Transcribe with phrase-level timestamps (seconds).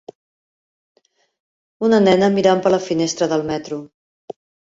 [1.89, 3.81] Una nena mirant per la finestra del metro.